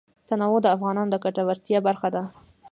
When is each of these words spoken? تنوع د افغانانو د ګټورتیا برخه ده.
تنوع 0.27 0.57
د 0.63 0.67
افغانانو 0.75 1.11
د 1.13 1.15
ګټورتیا 1.25 1.79
برخه 1.87 2.07
ده. 2.15 2.23